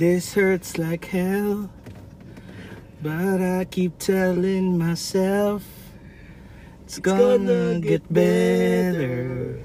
[0.00, 1.68] This hurts like hell.
[3.04, 5.60] But I keep telling myself
[6.88, 9.60] it's gonna get better.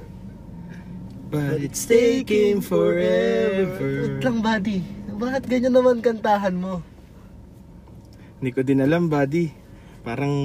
[1.32, 4.12] But it's taking forever.
[4.12, 4.84] Wait lang, buddy.
[5.16, 6.84] Bakit ganyan naman kantahan mo?
[8.44, 9.56] Hindi ko din alam, buddy.
[10.04, 10.36] Parang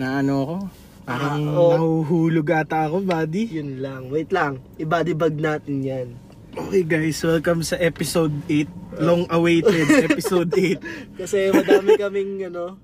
[0.00, 0.56] naano ako.
[1.04, 1.72] Parang Ah, oo.
[1.76, 3.60] nahuhulog ata ako, buddy.
[3.60, 4.08] Yun lang.
[4.08, 4.56] Wait lang.
[4.80, 6.08] I-body bag natin yan.
[6.52, 9.00] Okay guys, welcome sa episode 8.
[9.00, 11.16] Long awaited episode 8.
[11.16, 12.76] Kasi madami kaming, ano,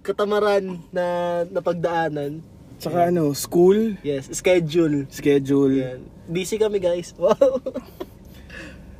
[0.00, 1.04] katamaran na
[1.52, 2.40] napagdaanan.
[2.80, 5.04] Tsaka ano, school, Yes, schedule.
[5.12, 5.76] schedule.
[5.76, 6.00] Yan.
[6.32, 7.12] Busy kami guys.
[7.20, 7.60] Wow.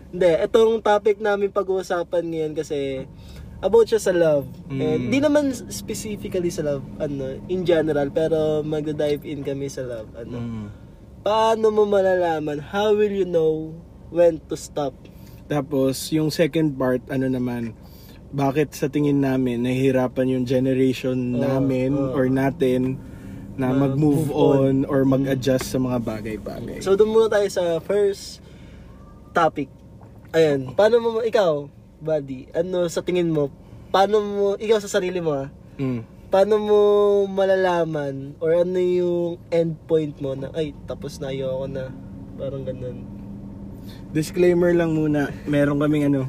[0.09, 3.09] Hindi, itong topic namin pag-uusapan ngayon kasi
[3.65, 4.48] about siya sa love.
[4.68, 4.80] Mm.
[4.80, 10.13] And di naman specifically sa love, ano, in general, pero magda-dive in kami sa love.
[10.13, 10.37] Ano.
[10.37, 10.88] Mm.
[11.21, 12.63] Paano mo malalaman?
[12.63, 13.74] How will you know
[14.09, 14.95] when to stop?
[15.49, 17.73] Tapos, yung second part, ano naman,
[18.30, 22.13] bakit sa tingin namin nahihirapan yung generation Oo, namin oo.
[22.13, 23.01] or natin
[23.59, 24.55] na Na mag-move move on.
[24.55, 26.79] on, or mag-adjust sa mga bagay-bagay.
[26.79, 28.38] So, doon muna tayo sa first
[29.32, 29.66] topic.
[30.30, 31.66] Ayan, paano mo, ikaw,
[31.99, 33.51] buddy, ano sa tingin mo,
[33.88, 36.03] paano mo, ikaw sa sarili mo ah, Mm.
[36.29, 36.79] Paano mo
[37.24, 41.88] malalaman or ano yung end point mo na ay tapos na ayoko na
[42.37, 43.18] parang ganun
[44.12, 46.29] Disclaimer lang muna, meron kaming ano,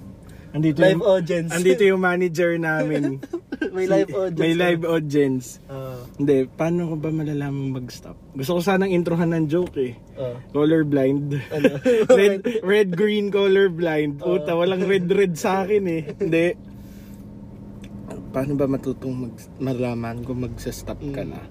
[0.55, 3.19] andito live yung, audience andito yung manager namin.
[3.75, 5.45] may Si- live audience May live audience.
[5.67, 8.15] Ah, Hindi, paano ko ba malalaman mag-stop?
[8.31, 9.99] Gusto ko sanang introhan ng joke eh.
[10.15, 10.39] ah.
[10.55, 11.35] Colorblind.
[11.51, 11.67] Ano?
[12.19, 14.23] red, red, green, colorblind.
[14.23, 16.01] Puta, walang red, red sa akin eh.
[16.15, 16.45] Hindi.
[18.29, 21.29] Paano ba matutong mag malaman kung magsa-stop ka Mm.
[21.29, 21.41] na?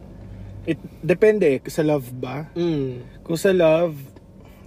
[0.64, 2.46] It depende sa love ba?
[2.52, 3.22] mm.
[3.22, 3.98] Kung sa love,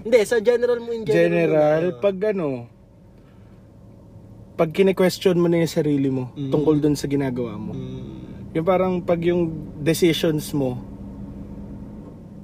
[0.01, 2.67] hindi sa general mo in general, general, pag ano,
[4.53, 6.51] pag kine-question mo na yung sarili mo Mm.
[6.51, 7.71] tungkol dun sa ginagawa mo.
[7.71, 8.51] Mm.
[8.51, 9.47] Yung parang pag yung
[9.79, 10.75] decisions mo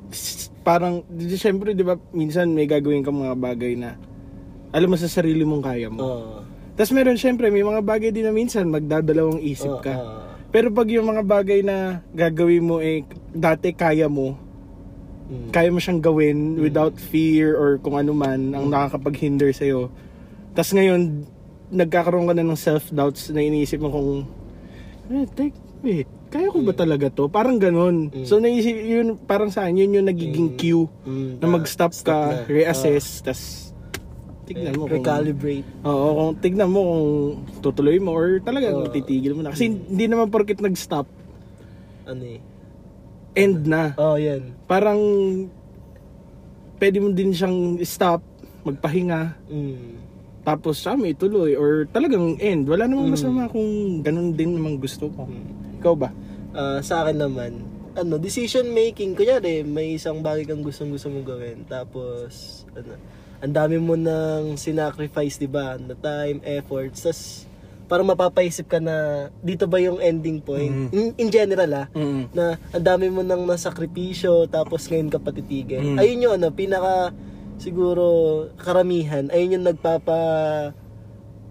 [0.07, 3.99] s- parang di syempre 'di ba minsan may gagawin kang mga bagay na
[4.69, 5.99] alam mo sa sarili mong kaya mo.
[5.99, 6.46] Ah.
[6.77, 9.93] Tapos meron syempre may mga bagay din na minsan magdadalawang isip Ah, ka.
[9.93, 10.21] ah.
[10.47, 13.01] Pero pag yung mga bagay na gagawin mo eh
[13.33, 14.37] dati kaya mo,
[15.27, 15.51] Mm.
[15.51, 19.91] kaya mo siyang gawin without fear or kung ano man ang nakakapaghinder sa iyo.
[20.53, 21.27] Tapos ngayon
[21.67, 24.09] nagkakaroon ka na ng self-doubts na iniisip mo kung
[25.09, 25.51] eh, take,
[25.81, 27.27] wait, kaya ko ba talaga to?
[27.27, 28.07] Parang ganun.
[28.09, 28.23] Mm.
[28.23, 30.57] So naisip yun parang sa akin yun yung nagiging Mm.
[30.57, 32.47] cue Mm, na mag-stop stop ka, na.
[32.47, 33.66] reassess, tas
[34.47, 37.03] tignan mo kung recalibrate Oo, kung tignan mo kung
[37.59, 38.89] tutuloy mo or talagang Oo.
[38.89, 39.51] titigil mo na.
[39.51, 41.05] Kasi hindi naman porket nag-stop,
[42.07, 42.39] ano eh
[43.37, 43.93] end na.
[43.99, 44.97] oh yan Parang
[46.79, 48.21] pwede mo din siyang stop,
[48.63, 49.93] magpahinga, mm.
[50.41, 52.65] tapos siya may tuloy or talagang end.
[52.65, 53.13] Wala namang Mm.
[53.13, 53.67] masama kung
[54.01, 55.25] ganun din naman gusto ko.
[55.25, 55.81] Mm.
[55.81, 56.09] Ikaw ba?
[56.53, 57.51] Ah, sa akin naman,
[57.93, 62.93] ano, decision making, kunyari, may isang bagay kang gustong gusto mong gawin, tapos, ano,
[63.37, 65.77] ang dami mo nang sinacrifice, di ba?
[65.77, 67.19] Na time, efforts, tas,
[67.85, 70.69] parang mapapaisip ka na, dito ba yung ending point?
[70.69, 70.89] Mhm.
[70.91, 72.23] In, in general, ah, Mm.
[72.33, 72.43] na
[72.73, 75.95] ang dami mo nang nasakripisyo, tapos ngayon ka patitigil.
[75.95, 75.97] Mm.
[75.97, 77.13] Ayun yung, ano, pinaka,
[77.57, 78.05] siguro,
[78.57, 80.17] karamihan, ayun yung nagpapa,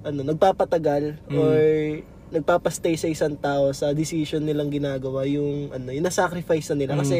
[0.03, 1.39] ano, nagpapatagal, Mm.
[1.39, 1.55] or
[2.27, 7.01] nagpapastay sa isang tao sa decision nilang ginagawa yung ano yung nasacrifice na nila Mm.
[7.01, 7.19] kasi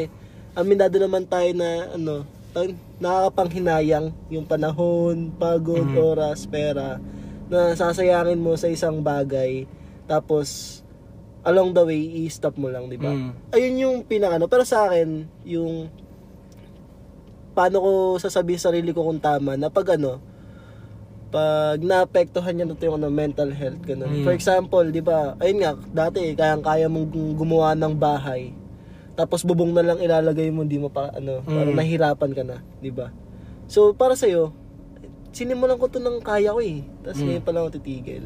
[0.53, 6.01] aminado naman tayo na ano tawag- nakakapanghinayang yung panahon, pagod, Mm.
[6.01, 6.97] oras, pera
[7.53, 9.69] na sasayangin mo sa isang bagay
[10.09, 10.81] tapos
[11.45, 13.13] along the way i-stop mo lang, di ba?
[13.13, 13.31] Mm.
[13.53, 15.93] Ayun yung pinakano pero sa akin yung
[17.53, 20.19] paano ko sasabihin sa sarili ko kung tama na pag ano
[21.29, 24.11] pag naapektuhan niya na ito yung ano, mental health ganun.
[24.11, 24.25] Mm.
[24.25, 25.37] For example, 'di ba?
[25.37, 28.51] Ayun nga, dati kayang-kaya mong gumawa ng bahay.
[29.17, 31.81] Tapos bubong na lang ilalagay mo, hindi mo pa ano, parang Mm.
[31.81, 33.09] nahirapan ka na, 'di ba?
[33.67, 34.53] So, para sa iyo,
[35.33, 36.85] sinimulan ko to ng kaya ko eh.
[37.03, 37.27] Tapos Mm.
[37.27, 38.25] ngayon pa lang ako titigil.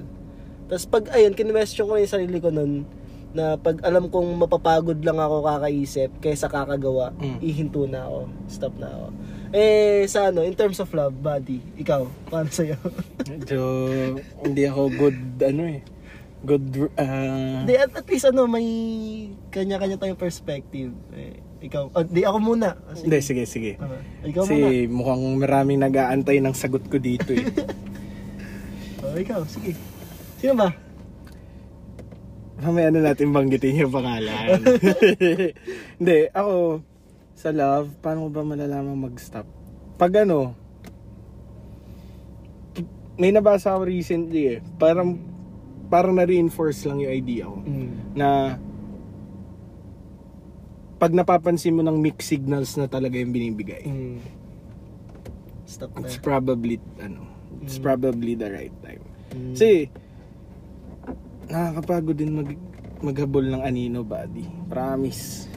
[0.67, 2.85] Tapos pag ayun, kinwestiyon ko na yung sarili ko nun
[3.31, 7.39] na pag alam kong mapapagod lang ako kakaisip kaysa kakagawa, Mm.
[7.39, 9.07] ihinto na ako, stop na ako.
[9.51, 12.75] Eh, sa ano, in terms of love, buddy, ikaw, paano sa'yo?
[13.31, 13.63] Medyo
[14.43, 15.83] hindi ako good, ano eh.
[16.41, 17.69] Good, ah...
[17.69, 18.65] Di, at, at least ano, may
[19.53, 20.89] kanya-kanya tayong perspective.
[21.13, 21.37] Eh,
[21.69, 22.81] ikaw, oh, di ako muna.
[22.81, 23.77] Ah, hindi, sige, sige.
[23.77, 24.73] Ah, ikaw muna.
[24.73, 27.45] Kasi mukhang maraming nag-aantay ng sagot ko dito eh.
[29.01, 29.75] Oh, ikaw, sige.
[30.39, 30.71] Sino ba?
[32.61, 34.61] Mamaya na natin banggitin yung pangalan.
[35.99, 36.85] Hindi, ako,
[37.33, 39.49] sa love, paano ba malalaman mag-stop?
[39.97, 40.53] Pag ano,
[43.17, 44.59] may nabasa ako recently eh.
[44.77, 45.17] Parang,
[45.91, 47.59] parang na-reinforce lang yung idea ko.
[47.61, 47.91] Mm.
[48.15, 48.29] Na,
[50.97, 54.19] pag napapansin mo ng mixed signals na talaga yung binibigay, Mm.
[55.67, 56.03] Stop na.
[56.03, 57.27] it's probably, ano,
[57.61, 57.85] it's Mm.
[57.85, 59.03] probably the right time.
[59.31, 59.55] Mm.
[59.55, 59.91] Kasi,
[61.47, 62.51] nakakapagod din mag,
[63.01, 64.47] maghabol ng anino body.
[64.69, 65.51] Promise.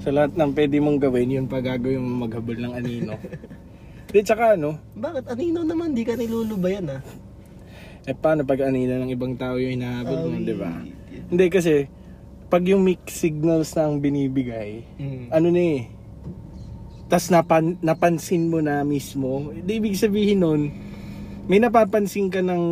[0.00, 3.14] Sa lahat ng pwede mong gawin, yun pa gagawin mo maghabol ng anino.
[4.14, 5.26] Di, tsaka ano, Bakit?
[5.26, 7.02] Anino naman, di ka nilulubayan ah.
[8.04, 10.72] Eh paano pag anino ng ibang tao yung hinahabol mo, di ba?
[11.24, 11.88] Hindi kasi,
[12.46, 15.32] pag yung mixed signals na ang binibigay, Mm.
[15.32, 15.80] ano na eh,
[17.06, 20.62] tas napan, napansin mo na mismo, di ibig sabihin nun,
[21.44, 22.62] may napapansin ka ng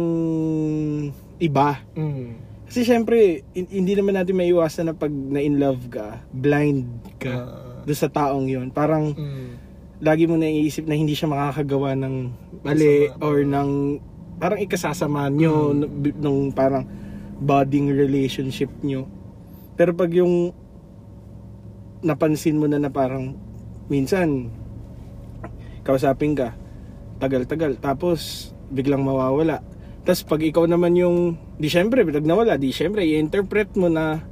[1.38, 1.80] iba.
[1.92, 2.28] Mm.
[2.64, 6.88] Kasi syempre, hin- hindi naman natin maiwasan na pag na-in love ka, blind
[7.18, 7.84] ka Ah.
[7.84, 9.60] doon sa taong yon Parang Mm.
[10.00, 12.14] lagi mo naiisip na hindi siya makakagawa ng
[12.62, 13.70] mali or ng
[14.42, 16.18] parang ikasasama nyo Mm.
[16.18, 16.82] nung parang
[17.38, 19.06] budding relationship nyo.
[19.78, 20.50] Pero pag yung
[22.02, 23.38] napansin mo na na parang
[23.86, 24.50] minsan
[25.86, 26.58] kausapin ka
[27.22, 29.62] tagal-tagal tapos biglang mawawala.
[30.02, 34.26] Tapos pag ikaw naman yung di syempre pag nawala, di syempre i-interpret mo na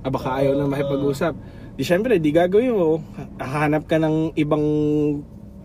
[0.00, 1.36] ah, baka ayaw na makipag-usap.
[1.72, 3.00] Di syempre, di gagawin mo.
[3.40, 4.64] Hahanap ka ng ibang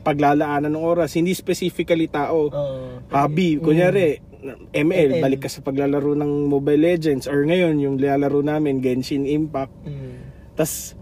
[0.08, 1.12] paglalaanan ng oras.
[1.20, 2.48] Hindi specifically tao.
[2.48, 3.04] Oo.
[3.12, 3.60] Hobby.
[3.60, 4.24] Kunyari,
[4.72, 5.20] ML, ML.
[5.20, 7.28] balik ka sa paglalaro ng Mobile Legends.
[7.28, 9.76] Or ngayon, yung nilalaro namin, Genshin Impact.
[9.84, 10.16] Mm.
[10.58, 10.98] tas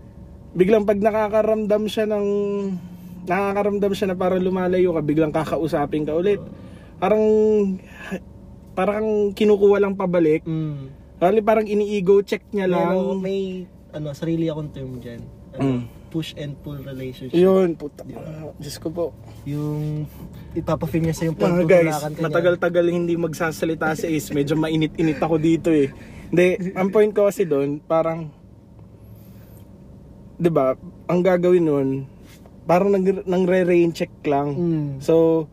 [0.52, 2.25] biglang pag nakakaramdam siya ng
[3.24, 6.44] nakakaramdam siya na parang lumalayo ka, biglang kakausapin ka ulit.
[7.00, 7.24] Parang
[8.75, 10.44] parang kinukuha lang pabalik.
[10.44, 10.92] Mm.
[11.16, 13.00] Parang parang ini-ego check niya lang.
[13.00, 13.63] ano, may
[13.96, 15.22] ano, sarili akong term dyan.
[15.56, 15.81] Ano, Mm.
[16.15, 17.35] Push and pull relationship.
[17.35, 18.07] Yun, puta.
[18.07, 18.23] Di ba?
[18.23, 19.12] ah, Diyos ko po.
[19.44, 20.07] Yung
[20.56, 24.31] ipapafeel niya sa yung Mga guys, matagal-tagal hindi magsasalita si Ace.
[24.31, 25.91] Medyo mainit-init ako dito eh.
[26.31, 28.31] Hindi, ang point ko kasi doon, parang,
[30.39, 30.79] di ba,
[31.12, 31.89] ang gagawin nun,
[32.63, 34.56] parang nag, nang re-rain check lang.
[34.56, 34.89] Mm.
[35.03, 35.45] So,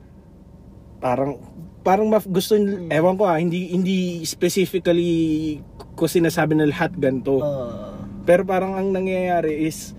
[1.02, 1.42] parang,
[1.82, 2.54] parang maf- gusto,
[2.86, 5.58] ewan ko ah, hindi, hindi specifically
[5.98, 7.42] ko sinasabi na lahat ganito.
[7.42, 7.98] Ah.
[8.22, 9.98] Pero parang ang nangyayari is,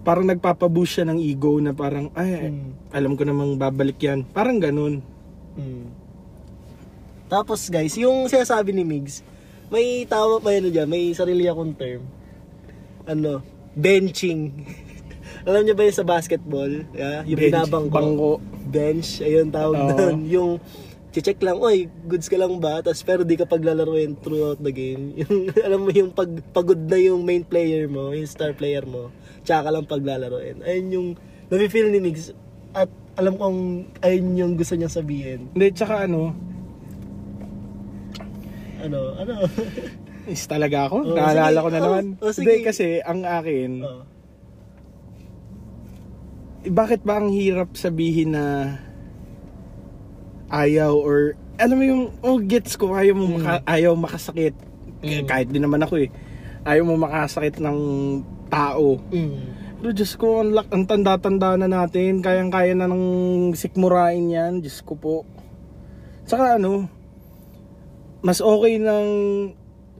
[0.00, 2.70] parang nagpapaboost siya ng ego na parang, ay, Mm.
[2.90, 4.24] alam ko namang babalik yan.
[4.24, 5.04] Parang ganun.
[5.54, 5.86] Mm.
[7.26, 9.22] Tapos guys, yung sinasabi ni Migs,
[9.70, 12.02] may tama pa yun dyan, may sarili akong term.
[13.04, 13.38] Ano,
[13.72, 14.50] benching.
[15.46, 16.84] Alam niyo ba yun sa basketball?
[16.92, 17.22] Yeah?
[17.24, 17.94] Yung Bench, binabangko.
[17.94, 18.32] bangko.
[18.66, 19.88] Bench, ayun tawag Oo.
[19.88, 20.16] doon.
[20.26, 20.50] Yung
[21.18, 22.78] check lang, oy, goods ka lang ba?
[22.78, 25.10] Tapos pero di ka paglalaruin throughout the game.
[25.26, 29.10] Yung, alam mo yung pag, pagod na yung main player mo, yung star player mo,
[29.42, 30.62] tsaka ka lang paglalaruin.
[30.62, 31.08] Ayun yung,
[31.50, 32.30] nafe-feel ni Migs.
[32.70, 32.86] At
[33.18, 33.58] alam kong
[34.00, 35.50] ayun yung gusto niyang sabihin.
[35.50, 36.30] Hindi, tsaka ano,
[38.80, 39.44] Ano, ano?
[40.30, 40.96] is talaga ako.
[41.04, 41.64] Oh, Naalala sige.
[41.64, 42.04] ko na Oh, naman.
[42.16, 42.44] oh, sige.
[42.46, 44.02] Hindi, kasi ang akin, oh.
[46.70, 48.44] bakit ba ang hirap sabihin na
[50.50, 54.52] ayaw or, alam mo yung, oh, gets ko, ayaw mo, maka, ayaw makasakit.
[55.00, 55.24] Mm.
[55.24, 56.10] Kahit din naman ako eh.
[56.66, 57.78] Ayaw mo makasakit ng
[58.52, 59.00] tao.
[59.08, 59.38] Mm.
[59.80, 62.20] Pero Diyos ko, ang, ang tanda-tanda na natin.
[62.20, 63.04] Kayang-kaya na ng
[63.56, 64.60] sikmurain yan.
[64.60, 65.16] Diyos ko po.
[66.28, 66.84] Saka ano,
[68.20, 69.08] mas okay nang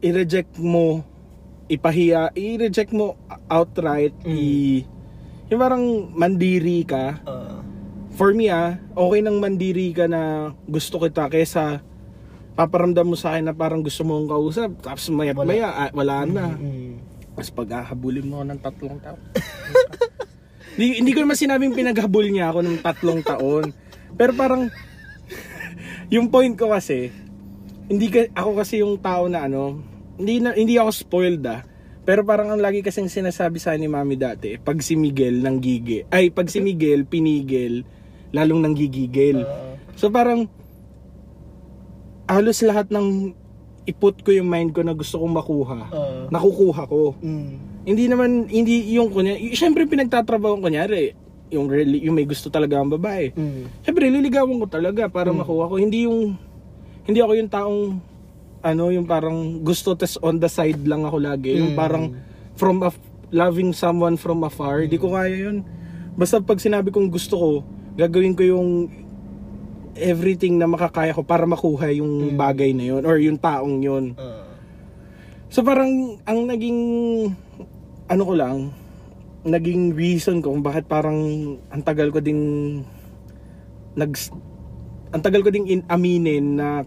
[0.04, 1.00] i-reject mo,
[1.70, 3.16] ipahiya, i-reject mo
[3.48, 4.36] outright, Mm.
[4.36, 4.44] i...
[5.50, 5.84] Yung parang
[6.14, 7.18] mandiri ka.
[7.26, 7.59] Ah.
[8.20, 11.80] For me ah, okay nang mandiri ka na gusto kita kesa
[12.52, 14.70] paparamdam mo sa akin na parang gusto mo akong kausap.
[14.84, 15.48] Tapos maya Wala.
[15.48, 16.52] maya, ah, wala na.
[16.52, 17.00] Mm.
[17.32, 19.20] Mas paghahabulin mo ako ng tatlong taon.
[20.76, 23.72] hindi, hindi ko naman sinabing pinaghabol niya ako ng tatlong taon.
[24.20, 24.68] Pero parang,
[26.14, 27.08] yung point ko kasi,
[27.88, 29.80] hindi ka, ako kasi yung tao na ano,
[30.20, 31.64] hindi, na, hindi ako spoiled ah.
[32.04, 36.04] Pero parang ang lagi kasing sinasabi sa ni mami dati, pag si Miguel nang gigi,
[36.12, 37.88] ay pag si Miguel pinigil,
[38.30, 39.42] lalong nang gigigil.
[39.42, 39.74] Ah.
[39.94, 40.46] So parang
[42.30, 43.34] halos lahat ng
[43.84, 46.24] iput ko yung mind ko na gusto kong makuha, Ah.
[46.30, 47.18] nakukuha ko.
[47.18, 47.52] Mm.
[47.82, 51.16] Hindi naman hindi yung kunya, syempre pinagtatrabaho ko kunyari,
[51.50, 53.34] yung really, yung may gusto talaga ang babae.
[53.34, 53.82] Mm.
[53.82, 55.74] Syempre liligawan ko talaga para makuha ko.
[55.80, 56.38] Hindi yung
[57.02, 57.80] hindi ako yung taong
[58.60, 61.56] ano, yung parang gusto tas on the side lang ako lagi.
[61.58, 61.78] Yung Mm.
[61.80, 62.04] parang
[62.54, 62.92] from a,
[63.32, 65.64] loving someone from afar, di ko kaya yun.
[66.14, 67.50] Basta pag sinabi kong gusto ko,
[68.00, 68.68] gagawin ko yung
[69.92, 72.36] everything na makakaya ko para makuha yung Mm.
[72.40, 74.16] bagay na yun or yung taong yun.
[74.16, 74.48] Ah.
[75.52, 76.80] So parang ang naging
[78.08, 78.58] ano ko lang
[79.40, 81.16] naging reason ko kung bakit parang
[81.68, 82.40] ang tagal ko din
[83.96, 84.12] nag
[85.10, 86.86] ang tagal ko ding in, aminin na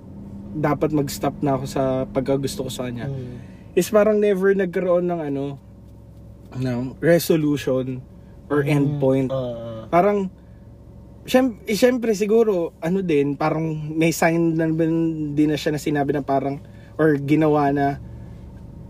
[0.54, 3.10] dapat mag-stop na ako sa pagkagusto ko sa kanya.
[3.10, 3.36] Mm.
[3.74, 5.46] Is parang never nagkaroon ng ano,
[6.56, 8.00] ng resolution
[8.48, 9.34] or endpoint.
[9.34, 10.30] Ah, Parang,
[11.26, 13.64] syem- eh, syempre siguro, ano din, parang
[13.94, 14.96] may sign na din
[15.34, 16.60] din na siya na sinabi na parang,
[16.96, 17.98] or ginawa na,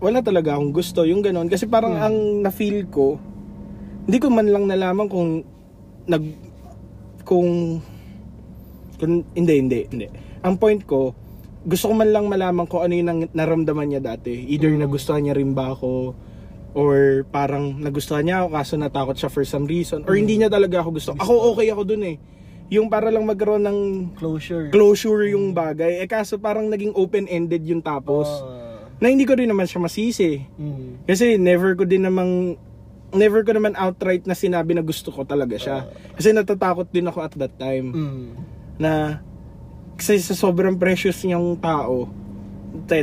[0.02, 1.48] wala talaga akong gusto, yung ganon.
[1.48, 2.04] Kasi parang Hmm.
[2.04, 3.16] ang na-feel ko,
[4.04, 5.40] hindi ko man lang nalaman kung,
[6.04, 6.24] nag,
[7.24, 7.80] kung,
[9.00, 10.06] kung hindi, hindi, hindi.
[10.44, 11.16] Ang point ko,
[11.64, 14.36] gusto ko man lang malaman kung ano yung naramdaman niya dati.
[14.52, 14.84] Either Mm.
[14.84, 16.12] nagustuhan niya rin ba ako,
[16.74, 20.82] or parang nagustuhan niya ako kaso natakot siya for some reason, or hindi niya talaga
[20.82, 21.10] ako gusto.
[21.14, 22.16] Ako okay ako dun eh.
[22.68, 23.78] Yung para lang magkaroon ng
[24.14, 24.68] closure.
[24.68, 26.02] closure yung bagay.
[26.02, 28.26] Eh kaso parang naging open-ended yung tapos.
[28.42, 30.40] Ah, Na hindi ko rin naman siya masisi.
[30.40, 31.04] mm.
[31.04, 32.56] Kasi never ko din namang
[33.12, 35.86] never ko naman outright na sinabi na gusto ko talaga siya.
[36.12, 38.26] Kasi natatakot din ako at that time Mm.
[38.76, 39.22] na
[39.94, 42.10] kasi sa sobrang precious niyang tao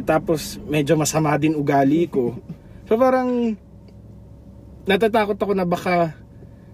[0.03, 2.35] tapos medyo masama din ugali ko.
[2.91, 3.55] So parang
[4.83, 6.11] natatakot ako na baka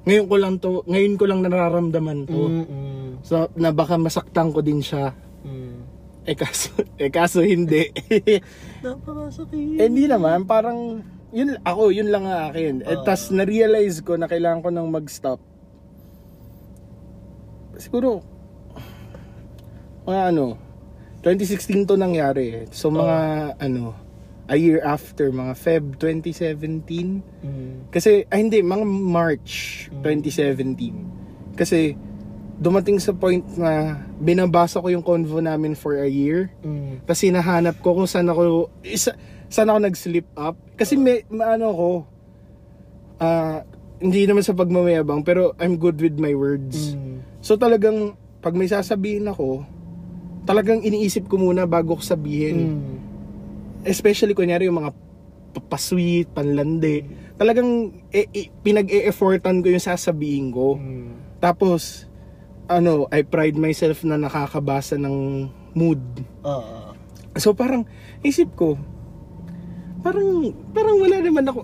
[0.09, 2.41] ngayon ko lang to, ngayon ko lang nararamdaman to.
[2.65, 3.21] Mm-mm.
[3.21, 5.13] So na baka masaktan ko din siya.
[5.45, 5.86] Mm.
[6.25, 6.74] Eh kaso,
[7.05, 7.93] eh kaso hindi.
[8.81, 9.77] Napakasakit.
[9.77, 12.81] Eh, hindi naman, parang, yun, ako, yun lang ang akin.
[12.81, 13.05] Eh, Ah.
[13.05, 15.38] tas, na-realize ko na kailangan ko nang mag-stop.
[17.77, 18.25] Siguro,
[20.09, 20.57] mga ano,
[21.21, 22.65] 2016 to nangyari.
[22.74, 24.06] So, mga, ano,
[24.48, 27.20] a year after, mga Feb 2017.
[27.44, 27.92] Mm.
[27.92, 31.56] Kasi, ay hindi, mga March 2017.
[31.60, 32.00] Kasi,
[32.58, 36.50] dumating sa point na binabasa ko yung convo namin for a year.
[36.66, 37.06] Mm.
[37.06, 39.13] Tapos hinahanap ko kung saan ako, isa,
[39.48, 40.58] saan ako nag-slip up.
[40.74, 41.89] Kasi may, maano ko,
[43.22, 43.62] ah,
[44.01, 46.98] hindi naman sa pagmamayabang, pero I'm good with my words.
[46.98, 47.22] Mm.
[47.46, 49.62] So talagang, pag may sasabihin ako,
[50.50, 52.58] talagang iniisip ko muna bago ko sabihin.
[52.58, 52.96] Mm.
[53.88, 54.91] Especially kunyari yung mga
[55.58, 57.08] papasweet, panlandi.
[57.39, 60.77] Talagang e, e- pinag-e-effortan ko yung sasabihin ko.
[60.77, 61.39] Mm.
[61.39, 62.06] Tapos,
[62.67, 66.01] ano, I pride myself na nakakabasa ng mood.
[66.44, 66.94] Ah.
[67.38, 67.88] So parang
[68.25, 68.75] isip ko,
[70.01, 71.60] parang parang wala naman ako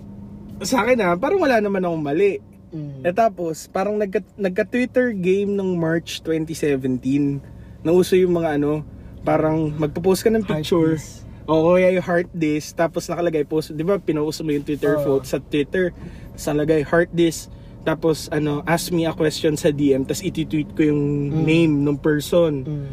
[0.62, 2.38] sa akin ah, parang wala naman akong mali.
[2.74, 3.06] Mm.
[3.06, 7.84] Eh tapos parang nagka, nagka-Twitter game ng March 2017.
[7.84, 8.86] Nauso yung mga ano,
[9.26, 10.96] parang magpo-post ka ng picture.
[11.44, 14.00] Heart O kaya yung heart this, tapos nakalagay post, 'di ba?
[14.00, 15.02] Pinost mo yung Twitter Oo.
[15.02, 15.92] photo sa Twitter.
[16.32, 20.88] Tapos nakalagay heart this, tapos ano, ask me a question sa DM, tapos iti-tweet ko
[20.88, 21.44] yung Mm.
[21.44, 22.64] name ng person.
[22.64, 22.88] Mm.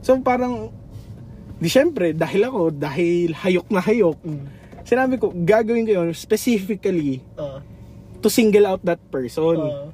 [0.00, 0.70] So parang
[1.56, 4.18] di syempre dahil ako dahil hayok na hayok.
[4.22, 4.44] Mm.
[4.86, 7.58] Sinabi ko gagawin ko yun specifically Ah.
[8.22, 9.58] to single out that person.
[9.58, 9.90] Ah.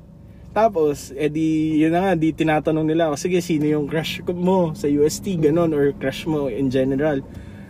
[0.53, 4.85] Tapos edi yun na nga di tinatanong nila ako sige sino yung crush mo sa
[4.85, 7.25] UST ganon or crush mo in general.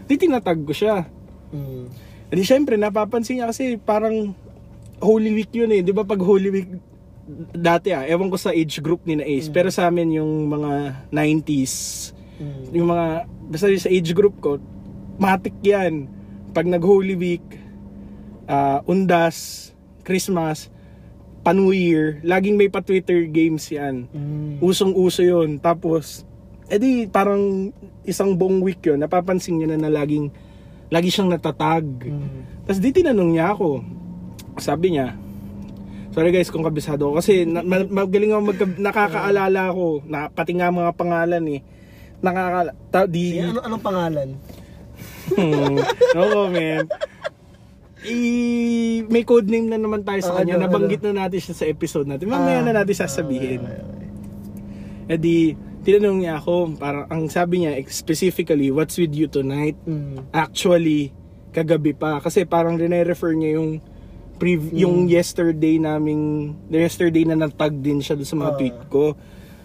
[0.04, 1.06] Di tinatag ko siya.
[1.50, 1.85] Mm.
[2.32, 4.32] Edi syempre napapansin niya kasi parang
[4.99, 5.82] Holy Week yun eh.
[5.82, 6.71] Di ba pag Holy Week
[7.52, 10.73] dati ah, ewan ko sa age group ni na Ace, pero sa amin yung mga
[11.09, 11.75] 90s,
[12.32, 12.64] Mm.
[12.75, 13.06] yung mga
[13.47, 14.56] basta yung sa age group ko
[15.14, 16.09] matik yan
[16.50, 17.44] pag nag Holy Week
[18.49, 19.71] ah, Undas
[20.02, 20.66] Christmas
[21.44, 24.59] pa New Year laging may pa Twitter games yan Mm.
[24.59, 26.25] usong uso yun tapos
[26.73, 27.69] edi parang
[28.02, 30.33] isang buong week yun napapansin niya na, na laging
[30.88, 32.64] lagi siyang natatag Mm.
[32.64, 33.85] tapos di tinanong niya ako
[34.57, 35.12] sabi niya
[36.12, 40.52] Sorry guys kung kabisado ako kasi na, ma- magaling ako magka, nakakaalala ako na pati
[40.52, 41.64] nga mga pangalan eh.
[42.21, 44.29] Nakaka ta, di Sige, ano, anong pangalan?
[45.33, 45.81] Hmm,
[46.12, 46.85] no comment.
[48.05, 48.17] I,
[49.07, 50.59] may code name na naman tayo sa Ah, kanya.
[50.59, 52.26] ano, Nabanggit na natin siya sa episode natin.
[52.26, 53.62] Mamaya Ah, na natin sasabihin.
[53.62, 53.79] ah, Eh
[55.09, 55.17] okay.
[55.17, 55.37] di,
[55.83, 59.75] tinanong niya ako, parang ang sabi niya specifically, what's with you tonight?
[59.83, 60.31] Mm.
[60.31, 61.11] Actually,
[61.51, 62.19] kagabi pa.
[62.19, 63.83] Kasi parang rene-refer niya yung
[64.39, 68.59] prev- yung yesterday naming, yesterday na natag din siya sa mga Ah.
[68.59, 69.15] tweet ko.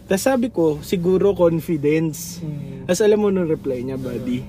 [0.06, 2.40] Tapos sabi ko, siguro confidence.
[2.40, 2.86] Mm.
[2.86, 4.42] Tapos alam mo nung reply niya, buddy.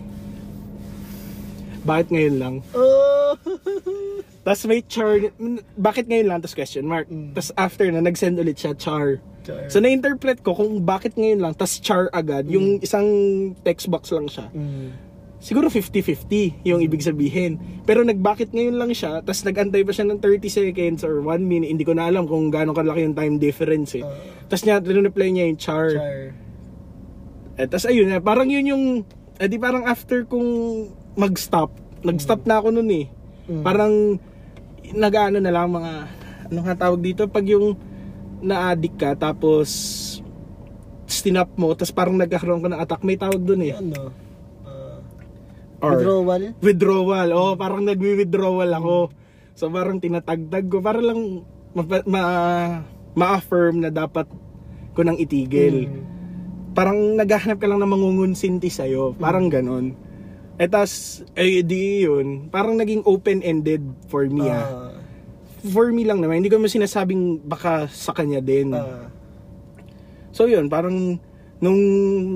[1.81, 2.55] Bakit ngayon lang?
[2.73, 3.33] Oh.
[4.49, 5.29] Tapos may char,
[5.77, 6.39] bakit ngayon lang?
[6.41, 7.05] Tapos question mark.
[7.13, 7.37] Mm.
[7.37, 9.21] Tapos after na, nag-send ulit siya, char.
[9.45, 9.69] Char.
[9.69, 13.05] So na-interpret ko kung bakit ngayon lang, tapos char agad, yung isang
[13.61, 14.49] text box lang siya.
[14.57, 14.97] Mm.
[15.37, 17.61] Siguro 50-50 yung ibig sabihin.
[17.85, 21.69] Pero nagbakit ngayon lang siya, tapos nag-antay pa siya ng 30 seconds or 1 minute.
[21.69, 24.03] Hindi ko na alam kung gaano kalaki yung time difference eh.
[24.03, 24.17] Ah.
[24.49, 25.93] Tapos niya, reply niya yung char.
[25.93, 26.33] Char.
[27.61, 28.85] Eh, tas ayun, eh, parang yun yung,
[29.37, 30.49] eh di parang after kung
[31.21, 31.69] mag-stop,
[32.01, 33.13] nag-stop na ako nun eh.
[33.53, 33.61] Mm.
[33.61, 33.95] Parang,
[34.95, 35.93] nag-ano na lang mga,
[36.49, 37.77] ano nga tawag dito, pag yung
[38.41, 39.69] na-addict ka, tapos,
[41.09, 43.75] stinap mo, tapos parang nagkakaroon ka ng attack, may tawag dun eh.
[43.75, 44.13] Ano?
[44.69, 45.01] ah,
[45.81, 46.43] Or, withdrawal?
[46.61, 47.29] withdrawal.
[47.33, 48.97] Oo, parang nagwi-withdrawal ako.
[49.59, 51.43] So parang tinatagtag ko para lang
[51.75, 52.83] ma- ma-
[53.19, 54.31] ma-affirm na dapat
[54.95, 55.91] ko nang itigil.
[55.91, 56.03] Mm.
[56.79, 59.19] Parang naghahanap ka lang ng mangungunsinti sa'yo.
[59.19, 59.99] Parang ganon.
[60.59, 63.79] Eh tas, eh di yun, parang naging open-ended
[64.11, 64.67] for me ah.
[64.67, 64.91] Ah,
[65.63, 68.75] For me lang naman, hindi ko mo sinasabing baka sa kanya din.
[68.75, 69.07] ah,
[70.35, 71.19] So yun, parang
[71.59, 71.81] nung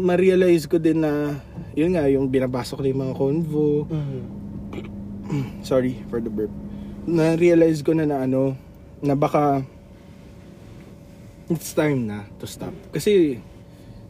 [0.07, 1.39] ma-realize ko din na,
[1.75, 4.23] yun nga, yung binabasa ko na yung mga convo, mm.
[5.69, 6.51] sorry for the burp.
[7.07, 8.55] Na-realize ko na na ano,
[9.03, 9.67] na baka
[11.51, 12.75] it's time na to stop.
[12.95, 13.43] Kasi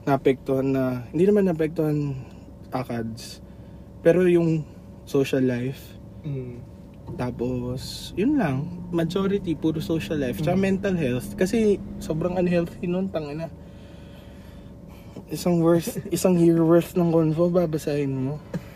[0.04, 2.12] naapektuhan na, hindi naman naapektuhan
[2.72, 3.40] akads,
[4.02, 4.66] pero yung
[5.04, 6.58] social life, Mm.
[7.14, 11.34] tapos yun lang, majority puro social life, tsaka mental health.
[11.34, 13.50] Kasi sobrang unhealthy nun, tangina.
[15.26, 18.34] Isang worth, isang year worth ng convo, babasahin mo.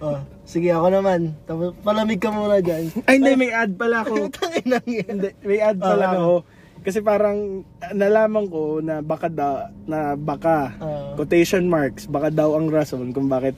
[0.00, 0.16] Oh,
[0.48, 1.36] sige ako naman.
[1.44, 2.88] Tapos palamig ka muna dyan.
[3.04, 4.32] Ay, hindi, may ad pala ako.
[4.64, 6.16] Hindi, may ad pala Ah.
[6.16, 6.32] ako.
[6.80, 11.12] Kasi parang nalaman ko na baka da, na baka Ah.
[11.12, 13.52] quotation marks, baka daw ang rason kung bakit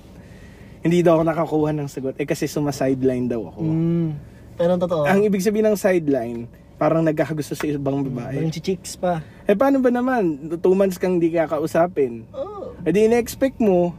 [0.82, 2.14] hindi daw ako nakakuha ng sagot.
[2.16, 3.60] Eh kasi suma-sideline daw ako.
[3.62, 4.08] Mm.
[4.52, 8.50] Pero ang totoo, Ang ibig sabihin ng sideline, parang nagkakagusto sa ibang ang babae.
[8.50, 9.22] chichicks pa.
[9.42, 10.36] Eh paano ba naman?
[10.58, 12.26] Two months kang di kakausapin.
[12.30, 13.94] Oh, Eh di in-expect mo,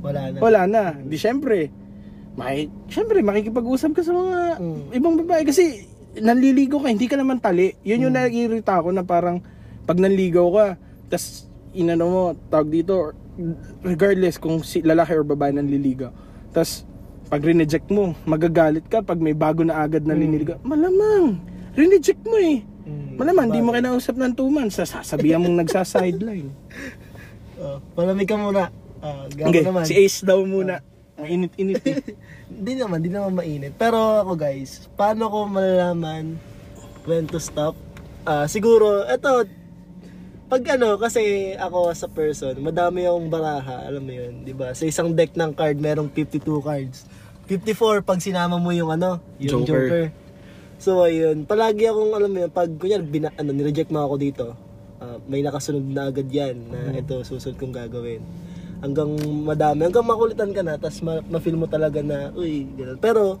[0.00, 0.38] wala na.
[0.40, 0.84] wala na.
[0.98, 1.68] Di syempre,
[2.32, 4.80] may, syempre makikipag-usap ka sa mga Mm.
[4.90, 5.84] ibang babae kasi
[6.14, 7.76] nanliligaw ka, hindi ka naman tali.
[7.82, 8.20] Yun yung Mm.
[8.24, 9.44] nag-irita ako na parang
[9.82, 10.66] pag nanligaw ka,
[11.08, 13.12] tas inano mo, tawag dito,
[13.80, 16.12] regardless kung si lalaki or babae nanliligaw.
[16.50, 16.84] Tas
[17.26, 20.20] pag rineject mo, magagalit ka pag may bago na agad na Mm.
[20.20, 20.58] liniligaw.
[20.60, 21.40] Malamang,
[21.72, 22.60] rineject mo eh.
[22.82, 23.16] Mm.
[23.16, 26.52] Malamang, di mo kinausap ng two months, sasabihan mong nagsa-sideline.
[27.54, 28.74] Oh, palamig ka muna.
[28.98, 29.86] Ah, gago Okay, naman.
[29.86, 30.82] si Ace daw muna.
[31.14, 32.02] Mainit-init eh.
[32.50, 33.78] Hindi naman, di naman mainit.
[33.78, 36.42] Pero ako guys, paano ko malalaman
[37.06, 37.78] when to stop?
[38.22, 39.46] Ah, siguro, eto,
[40.52, 44.76] pag ano, kasi ako as a person, madami akong baraha, alam mo yun, di ba?
[44.76, 47.08] Sa isang deck ng card, merong 52 cards.
[47.48, 49.88] 54 pag sinama mo yung ano, yung Joker.
[49.88, 50.06] Joker.
[50.76, 54.46] So ayun, palagi akong alam mo yun, pag kunyari, bina, ano, nireject mo ako dito,
[55.00, 58.20] ah, may nakasunod na agad yan na ito susunod kong gagawin.
[58.84, 59.08] Hanggang
[59.48, 63.00] madami, hanggang makulitan ka na, tapos ma- ma-feel mo talaga na, uy, ganun.
[63.00, 63.40] Pero,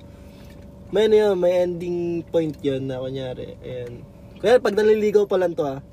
[0.88, 4.00] may ano yun, may ending point yun na kunyari, ayan.
[4.40, 5.84] Kaya pag naliligaw pa lang to ah,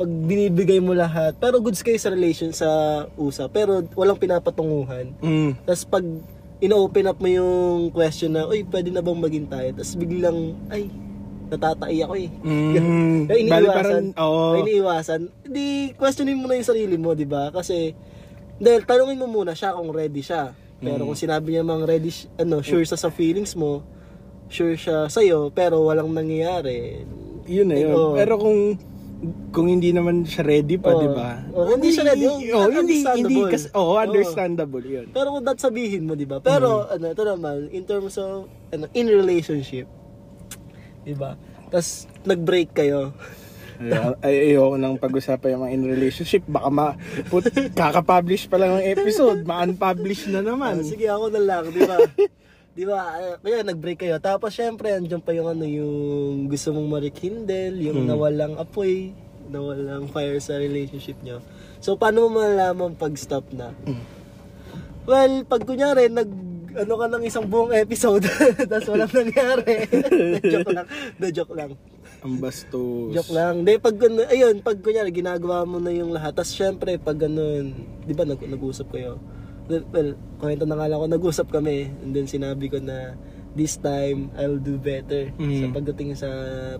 [0.00, 2.64] pag binibigay mo lahat, pero goods kayo sa relation, sa
[3.20, 5.12] usap, pero walang pinapatunguhan.
[5.20, 5.60] Mm.
[5.68, 6.00] Tapos pag
[6.56, 9.68] ino-open up mo yung question na, uy, pwede na bang maging tayo?
[9.76, 10.88] Tapos biglang, ay,
[11.52, 12.32] natatai ako eh.
[12.40, 12.72] Mm.
[13.28, 13.76] Kaya Bali iniiwasan.
[13.76, 14.44] parang, oo.
[14.56, 15.20] Kaya iniiwasan.
[15.44, 15.64] Di,
[16.00, 17.52] questionin mo na yung sarili mo, di ba?
[17.52, 17.92] Kasi,
[18.56, 20.56] dahil tanungin mo muna siya kung ready siya.
[20.80, 21.12] Pero Mm.
[21.12, 22.08] kung sinabi niya mang ready,
[22.40, 23.84] ano, sure siya sa feelings mo,
[24.48, 27.04] sure siya sa'yo, pero walang nangyayari.
[27.44, 28.16] Yun na yun.
[28.16, 28.80] Pero kung
[29.50, 31.00] kung hindi naman siya ready pa, Oo.
[31.00, 31.30] di ba?
[31.52, 32.24] Oo, hindi siya ready.
[32.24, 34.00] Oh, hindi, hindi, kasi, oh, Oo.
[34.00, 35.12] understandable yun.
[35.12, 36.40] Pero kung that sabihin mo, di ba?
[36.40, 36.92] Pero, Mm.
[36.96, 39.84] ano, ito naman, in terms of, ano, in relationship,
[41.02, 41.36] di ba?
[41.68, 43.12] Tapos, nag-break kayo.
[43.80, 46.44] Ay, ay, ayoko nang pag-usapan yung mga in relationship.
[46.44, 46.86] Baka ma,
[47.28, 50.84] put, kaka-publish pa lang ng episode, ma-unpublish na Ah, naman.
[50.84, 51.96] sige, ako na lang, di ba?
[52.72, 52.98] di ba?
[53.02, 54.16] Ah, Kaya nag-break kayo.
[54.18, 55.94] Tapos, syempre, andyan pa yung ano, yung
[56.46, 58.08] gusto mong marikindle, yung Hmm.
[58.08, 59.10] nawalang apoy,
[59.50, 61.42] nawalang fire sa relationship nyo.
[61.78, 63.74] So, paano mo malalaman pag-stop na?
[63.82, 64.02] Hmm.
[65.04, 66.30] Well, pag kunyari, nag
[66.70, 68.22] ano ka ng isang buong episode,
[68.70, 69.90] tapos walang nangyari.
[70.54, 70.86] joke lang.
[71.18, 71.74] De, joke lang.
[72.22, 73.10] Ang bastos.
[73.10, 73.66] Joke lang.
[73.66, 73.96] Hindi, pag
[74.30, 76.30] ayun, pag kunyari, ginagawa mo na yung lahat.
[76.30, 77.74] Tapos syempre, pag ganun,
[78.06, 79.18] di ba nag, nag-usap kayo?
[79.70, 81.86] Well, kwento na nga lang ako, nag-usap kami.
[82.02, 83.14] And then sinabi ko na,
[83.54, 85.34] this time, I'll do better.
[85.38, 85.58] Mm.
[85.58, 86.30] Sa pagdating sa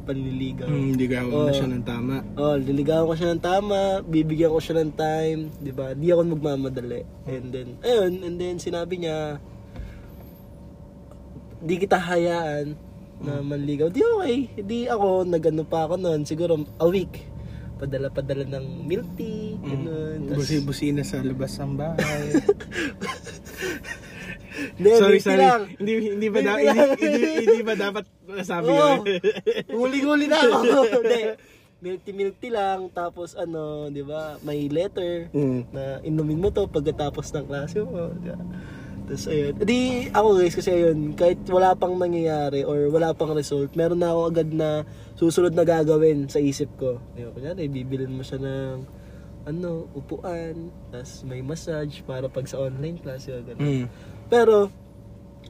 [0.06, 0.70] panliligaw.
[0.70, 1.50] Hindi ka Oo.
[1.50, 2.22] na siya ng tama.
[2.38, 5.94] Oh, liligawan ko siya ng tama, bibigyan ko siya ng time, 'di ba?
[5.98, 7.02] Di ako magmamadali.
[7.26, 9.42] And then ayun, and then sinabi niya
[11.60, 12.78] di kita hayaan
[13.20, 13.90] na manligaw.
[13.92, 14.48] Di okay.
[14.62, 17.29] Di ako nagano pa ako noon, siguro a week.
[17.80, 20.28] Padala-padala ng milk tea, ganun.
[20.28, 22.24] Tas- Busi-busina sa labas ng bahay.
[24.76, 25.40] Hindi, sorry, sorry.
[25.40, 25.62] lang.
[25.74, 28.76] Hindi, hindi ba, da- hindi, hindi, hindi ba dapat nasabi Oo.
[28.76, 28.98] yun?
[29.70, 30.60] Huli-huli na ako.
[31.00, 31.22] Hindi.
[31.80, 32.00] Milk
[32.36, 32.92] tea lang.
[32.92, 35.32] Tapos ano, di ba, may letter.
[35.32, 35.60] Mm.
[35.72, 38.12] na inumin mo to pagkatapos ng klase mo.
[38.14, 38.40] di ba?
[39.10, 39.58] Tapos ayun.
[39.58, 44.14] Di ako guys kasi ayun, kahit wala pang nangyayari or wala pang result, meron na
[44.14, 44.86] ako agad na
[45.18, 47.02] susunod na gagawin sa isip ko.
[47.18, 47.34] Ba?
[47.34, 48.86] Kunyari, bibilin mo siya ng
[49.50, 53.42] ano, upuan, tas may massage para pag sa online class, yun.
[53.58, 53.84] Mm.
[54.30, 54.70] Pero,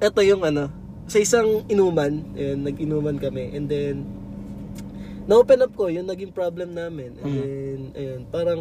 [0.01, 0.73] eto yung ano,
[1.11, 4.07] sa isang inuman, ayun, nag-inuman kami, and then,
[5.27, 7.19] na-open up ko, yung naging problem namin.
[7.21, 7.37] And Mm.
[7.37, 8.61] then, ayun, parang,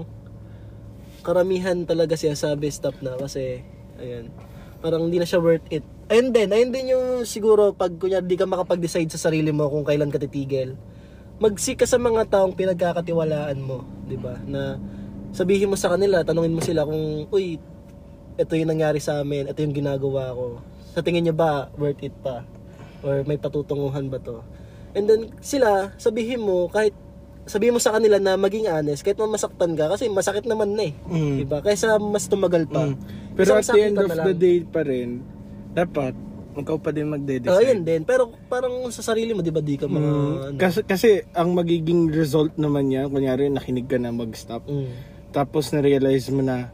[1.21, 3.61] karamihan talaga siya sabi stop na kasi,
[4.01, 4.33] ayun,
[4.79, 5.83] parang hindi na siya worth it.
[6.09, 9.85] And then, ayun din yung siguro, pag kunya di ka makapag-decide sa sarili mo kung
[9.85, 10.73] kailan ka titigil,
[11.37, 14.39] magsika sa mga taong pinagkakatiwalaan mo, di ba?
[14.43, 14.79] Na
[15.31, 17.61] sabihin mo sa kanila, tanungin mo sila kung, uy,
[18.39, 20.63] ito yung nangyari sa amin, ito yung ginagawa ko.
[20.95, 22.41] Sa tingin niyo ba, worth it pa?
[23.05, 24.41] Or may patutunguhan ba to?
[24.97, 26.95] And then, sila, sabihin mo, kahit
[27.49, 30.93] sabihin mo sa kanila na maging honest, kahit masaktan ka, kasi masakit naman na eh.
[31.09, 31.35] Mm.
[31.41, 31.57] Diba?
[31.65, 32.85] Kaysa mas tumagal pa.
[32.85, 32.95] Mm.
[33.33, 35.25] Pero at the end of the day pa rin,
[35.73, 36.13] dapat,
[36.53, 37.73] ikaw pa din magde-decide.
[37.73, 38.01] yun din.
[38.05, 39.97] Pero parang sa sarili mo, di ba, di ka mga...
[40.05, 45.33] Mm, ano, kasi, kasi ang magiging result naman niya, kunyari nakinig ka na mag-stop, mm.
[45.33, 46.69] tapos na-realize mo na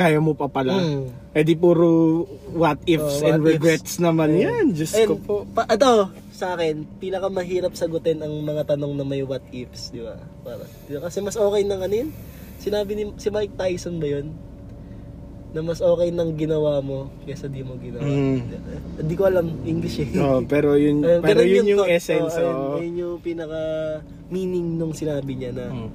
[0.00, 0.80] kaya mo pa pala.
[0.80, 1.36] Mm.
[1.36, 2.24] Eh di puro
[2.56, 4.40] what ifs Oh, what and regrets naman Mm.
[4.40, 4.66] yan.
[4.72, 5.36] And, ko po.
[5.52, 6.08] Pa, ito,
[6.40, 10.16] sa akin, pinakamahirap sagutin ang mga tanong na may what ifs, di ba?
[10.40, 11.04] Para, di ba?
[11.04, 12.10] Kasi mas okay nang ano yun?
[12.56, 14.32] Sinabi ni si Mike Tyson ba yun?
[15.50, 18.00] Na mas okay nang ginawa mo kaysa di mo ginawa.
[18.00, 18.38] Mm.
[18.96, 20.08] Hindi ko alam English eh.
[20.16, 21.92] Oh, pero yun, Ayun, pero ganun yun yung thought.
[21.92, 22.32] essence.
[22.32, 22.78] Oh, ayun, oh.
[22.78, 23.60] ayun yung pinaka
[24.26, 25.90] meaning nung sinabi niya na Mm.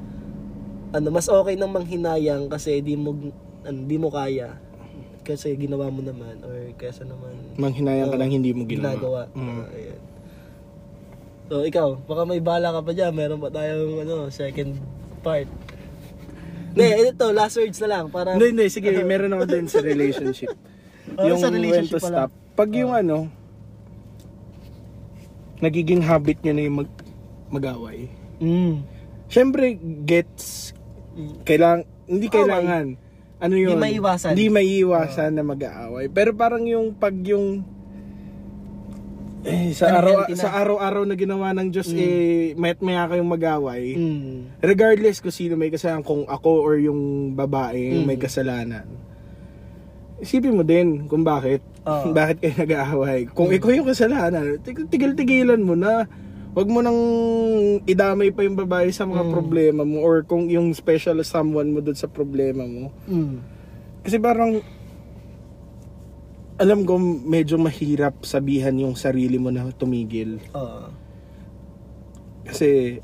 [0.94, 3.16] ano mas okay nang manghinayang kasi di mo
[3.62, 4.60] ano, di mo kaya
[5.22, 8.94] kasi ginawa mo naman or kaysa naman Manghinayang ka Oo, lang hindi mo ginawa.
[8.94, 9.22] ginagawa.
[9.34, 9.48] Mm.
[9.56, 10.00] Ah, ayan.
[11.46, 13.14] So, ikaw, baka may bala ka pa dyan.
[13.14, 14.74] Meron pa tayong ano, second
[15.22, 15.46] part.
[16.76, 18.06] Hindi, ito, last words na lang.
[18.12, 18.66] Para, Hindi, hindi.
[18.68, 20.54] Sige, meron ako din sa relationship.
[21.06, 22.18] Oh, yung sa when relationship to pala.
[22.26, 22.32] stop.
[22.58, 23.30] Pag yung ano,
[25.62, 26.92] nagiging habit nyo na yung mag,
[27.54, 28.10] mag-away.
[28.42, 28.82] Mm.
[29.30, 30.74] Siyempre, gets,
[31.46, 32.98] kailang, hindi kailangan.
[33.38, 33.78] Ano yun?
[33.78, 34.32] Hindi maiiwasan.
[34.34, 36.10] Hindi maiiwasan na mag-aaway.
[36.10, 37.62] Pero parang yung pag yung
[39.46, 40.34] eh, sa araw na.
[40.34, 41.98] sa araw-araw na ginawa ng Diyos Mm.
[41.98, 42.14] eh
[42.54, 43.94] mayat maya kayong mag-away.
[43.94, 44.58] Mm.
[44.60, 47.00] Regardless kung sino may kasalanan, kung ako or yung
[47.32, 48.04] babae Mm.
[48.04, 48.90] may kasalanan.
[50.18, 51.62] Isipin mo din kung bakit.
[51.84, 52.10] Oo.
[52.18, 53.30] bakit kayo nag-aaway.
[53.30, 53.56] Kung Mm.
[53.56, 56.10] ikaw yung kasalanan, tig- tigil-tigilan mo na.
[56.52, 56.98] Huwag mo nang
[57.84, 59.32] idamay pa yung babae sa mga Mm.
[59.32, 62.90] problema mo or kung yung special someone mo doon sa problema mo.
[63.06, 63.44] Mm.
[64.02, 64.64] Kasi parang
[66.56, 70.39] alam ko medyo mahirap sabihan yung sarili mo na tumigil.
[70.56, 70.88] Oo.
[72.48, 73.00] Kasi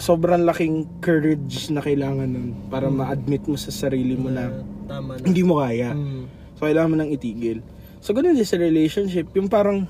[0.00, 2.96] sobrang laking courage na kailangan nun para Mm.
[2.96, 4.48] ma-admit mo sa sarili mo na
[4.88, 5.24] tama na.
[5.28, 5.92] hindi mo kaya.
[5.92, 6.24] Mm.
[6.56, 7.60] So, kailangan mo nang itigil.
[8.00, 9.28] So, ganun din sa relationship.
[9.36, 9.84] Yung parang,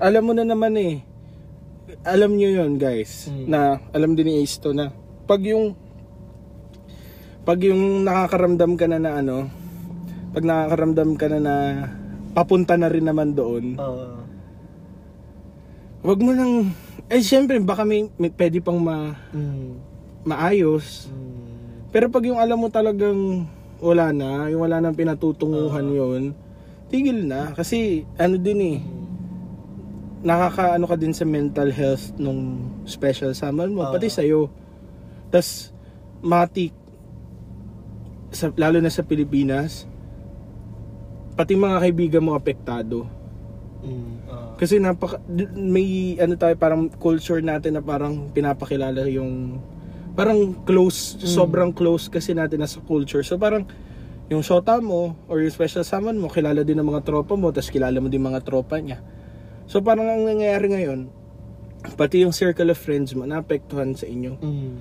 [0.00, 1.04] alam mo na naman eh.
[2.02, 3.28] Alam nyo yun, guys.
[3.28, 3.44] Mm.
[3.44, 3.60] Na,
[3.92, 4.88] alam din ni Ace to na,
[5.28, 5.76] pag yung,
[7.44, 9.52] pag yung nakakaramdam ka na na ano,
[10.32, 11.54] pag nakakaramdam ka na na,
[12.36, 14.20] papunta na rin naman doon, Oo.
[16.04, 16.68] wag mo nang,
[17.08, 19.80] eh syempre, baka may, may pwede pang ma, Mm.
[20.28, 21.08] maayos.
[21.08, 21.88] Mm.
[21.88, 23.48] Pero pag yung alam mo talagang
[23.80, 26.22] wala na, yung wala nang pinatutunguhan yun,
[26.92, 27.56] tigil na.
[27.56, 28.78] Kasi ano din eh,
[30.20, 33.96] nakakaano ka din sa mental health nung special summer mo, Oo.
[33.96, 34.52] pati sa'yo.
[35.26, 35.72] tas
[36.22, 36.70] matik,
[38.30, 39.88] sa, lalo na sa Pilipinas,
[41.36, 43.04] pati mga kaibigan mo apektado.
[43.84, 44.14] Mm.
[44.26, 44.50] Oo.
[44.56, 45.20] Kasi napaka,
[45.54, 49.60] may ano tayo, parang culture natin na parang pinapakilala yung,
[50.16, 51.28] parang close, Mm.
[51.28, 53.20] sobrang close kasi natin na sa culture.
[53.20, 53.68] So parang,
[54.26, 57.70] yung shota mo, or yung special summon mo, kilala din ng mga tropa mo, tapos
[57.70, 58.98] kilala mo din mga tropa niya.
[59.70, 61.00] So parang ang nangyayari ngayon,
[61.94, 64.34] pati yung circle of friends mo, naapektuhan sa inyo.
[64.42, 64.76] Mm.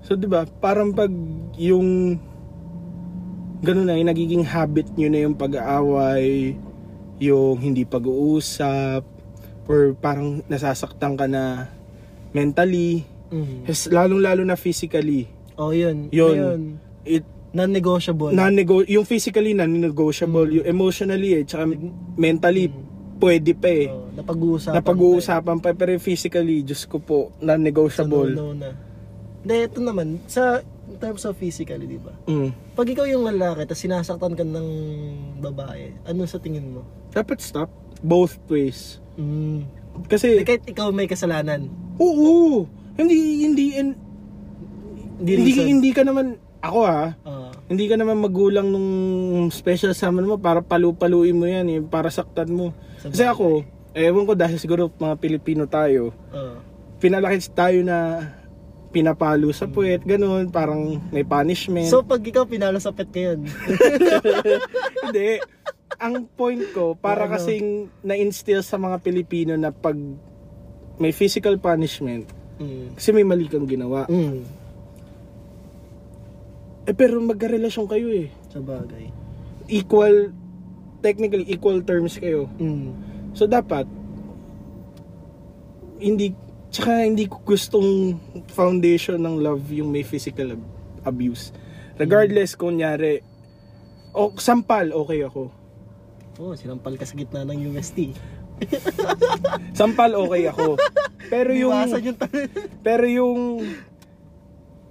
[0.00, 1.12] So 'di ba, parang pag
[1.56, 2.20] yung
[3.60, 6.56] ganun na, yung nagiging habit nyo na yung pag-aaway,
[7.20, 9.04] yung hindi pag-uusap,
[9.64, 11.68] or parang nasasaktan ka na
[12.32, 13.68] mentally, Mm.
[13.68, 15.30] yes, lalong-lalo na physically.
[15.54, 16.10] Oh, yun.
[16.10, 16.34] Yun.
[16.34, 16.60] Yun.
[17.04, 18.30] It, Non-negotiable.
[18.30, 20.56] non-nego- yung physically non-negotiable, Mm.
[20.62, 21.70] yung emotionally eh, tsaka
[22.16, 22.70] mentally,
[23.20, 23.86] pwede pa eh.
[23.86, 24.74] Oh, napag-uusapan.
[24.80, 28.32] Napag-uusapan pa, pero yung physically, Diyos ko po, non-negotiable.
[28.34, 28.70] no, no na.
[29.40, 30.64] Hindi, ito naman, sa
[31.00, 32.12] terms of physically, di ba?
[32.28, 32.52] Mm.
[32.76, 34.68] Pag ikaw yung lalaki, tapos sinasaktan ka ng
[35.40, 36.84] babae, ano sa tingin mo?
[37.10, 37.72] Dapat stop,
[38.04, 39.00] both ways.
[39.16, 39.64] Mm.
[40.06, 41.66] Kasi, Kahit ikaw may kasalanan.
[41.96, 42.68] Oo.
[42.94, 43.98] Hindi hindi in-
[45.20, 45.66] Hindi, hindi, reason.
[45.68, 46.26] hindi ka naman
[46.60, 47.12] ako ha.
[47.24, 48.88] Ah, Hindi ka naman magulang nung
[49.52, 52.72] special summon mo para palu-paluin mo yan eh, para saktan mo.
[53.00, 56.56] Sa Kasi ako, ewan ko dahil siguro mga Pilipino tayo, ah.
[56.98, 58.26] pinalaki tayo na
[58.90, 61.86] pinapalo sa puwet, ganun, parang may punishment.
[61.86, 63.46] So, pag ikaw pinalo sa pet ngayon,
[65.02, 65.38] Hindi.
[65.96, 67.32] Ang point ko, para Ano?
[67.32, 67.66] kasing
[68.00, 69.94] na-instill sa mga Pilipino na pag
[70.96, 72.26] may physical punishment,
[72.56, 74.04] mm, kasi may mali kang ginawa.
[74.04, 74.42] mm,
[76.82, 78.28] Eh pero magkarelasyon kayo eh.
[78.48, 79.06] sa bagay.
[79.68, 80.34] Equal,
[80.98, 82.50] technically equal terms kayo.
[82.56, 82.90] Mm,
[83.30, 83.86] So dapat,
[85.96, 86.34] hindi,
[86.70, 88.14] tsaka hindi ko gustong
[88.50, 90.70] foundation ng love yung may physical ab-
[91.04, 91.50] abuse.
[91.98, 93.20] Regardless, kunyari,
[94.14, 95.50] o sampal, okay ako.
[96.40, 98.16] oh, sinampal ka sa gitna ng UST.
[99.78, 100.76] Sampal, okay ako.
[101.28, 102.16] Pero yung, yung
[102.86, 103.64] pero yung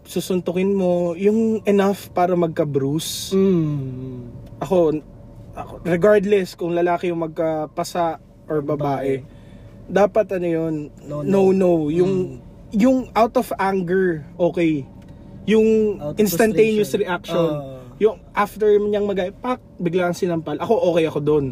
[0.05, 3.29] susuntukin mo, yung enough para magka-bruise.
[3.33, 4.97] mm, Ako,
[5.53, 8.17] ako, regardless kung lalaki yung magkapasa
[8.49, 9.21] or babae,
[9.89, 10.73] dapat ano yun,
[11.03, 11.51] No, no, no.
[11.51, 11.71] no.
[11.89, 12.39] Yung,
[12.71, 14.85] yung out of anger, okay.
[15.49, 17.81] Yung Out instantaneous reaction, Ah.
[17.97, 20.61] yung after niyang mag pak, biglang sinampal.
[20.61, 21.45] Ako, okay ako doon.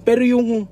[0.00, 0.70] Pero yung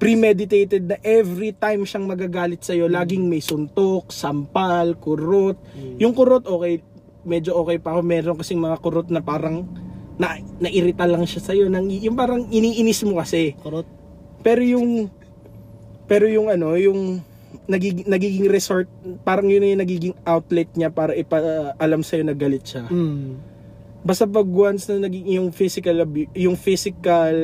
[0.00, 2.96] premeditated na every time siyang magagalit sa'yo, Hmm.
[2.96, 5.60] laging may suntok, sampal, kurot.
[5.76, 6.00] Mm.
[6.00, 6.80] Yung kurot, okay,
[7.20, 8.00] medyo okay pa ako.
[8.00, 9.68] Meron kasing mga kurot na parang
[10.16, 11.68] na nairita lang siya sa'yo.
[11.68, 13.52] Nang, yung parang iniinis mo kasi.
[13.60, 13.84] kurot.
[14.40, 15.12] Pero yung
[16.10, 17.22] pero yung ano, yung
[17.70, 18.90] nagiging, nagiging resort,
[19.22, 22.90] parang yun na yung nagiging outlet niya para ipaalam sa'yo na galit siya.
[22.90, 23.38] Mm,
[24.00, 27.36] Basta pag once na naging yung physical abu- yung physical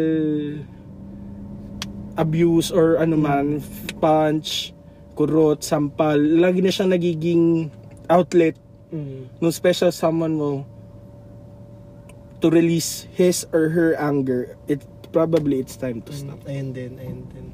[2.16, 3.60] abuse or ano man,
[4.00, 4.72] punch,
[5.12, 7.68] kurot, sampal, lagi na siyang nagiging
[8.08, 8.56] outlet
[8.88, 10.64] mm, nung special someone mo
[12.40, 14.56] to release his or her anger.
[14.64, 14.80] It
[15.12, 16.40] probably it's time to stop.
[16.40, 17.46] mm, ayun din, ayun din.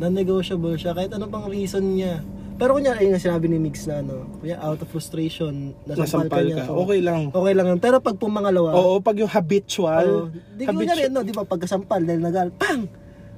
[0.00, 2.24] Non-negotiable siya kahit ano pang reason niya.
[2.56, 6.44] Pero kunya ayun nga sinabi ni Mix na ano, kuya out of frustration, nasampal, Nasampal
[6.44, 6.64] ka niya.
[6.64, 7.20] so, Okay lang.
[7.28, 7.66] Okay lang.
[7.80, 10.56] Pero pag pumangalawa, Oo, pag yung habitual, Oo.
[10.56, 12.84] Di ko kunyari, no, di ba, pagkasampal, dahil nagal, pang!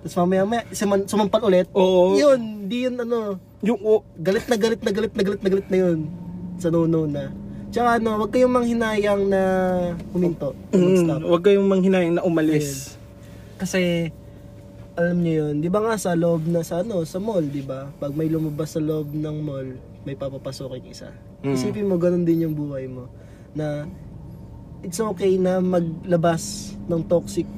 [0.03, 1.71] Tapos mamaya, maya, suman, sumampal ulit.
[1.71, 2.19] Oo.
[2.19, 5.69] Yun, di yun, ano, yung oh, galit na galit na galit na galit na galit
[5.71, 5.99] na yun.
[6.59, 7.31] Sa no-no na.
[7.71, 9.43] Tsaka ano, wag kayong manghinayang na
[10.11, 10.51] huminto.
[10.75, 12.99] mm, wag kayong manghinayang na umalis.
[13.55, 14.11] Kasi,
[14.93, 17.89] alam niyo yun, di ba nga sa loob na sa ano, sa mall, di ba?
[17.97, 19.69] Pag may lumabas sa loob ng mall,
[20.05, 21.09] may papapasokin isa.
[21.41, 21.55] Mm.
[21.57, 23.09] Isipin mo, ganun din yung buhay mo.
[23.57, 23.89] Na,
[24.85, 27.49] it's okay na maglabas ng toxic